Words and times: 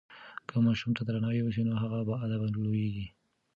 که 0.47 0.55
ماشوم 0.65 0.91
ته 0.97 1.01
درناوی 1.07 1.41
وسي 1.43 1.61
نو 1.69 1.73
هغه 1.83 1.99
باادبه 2.09 2.47
لویېږي. 2.55 3.05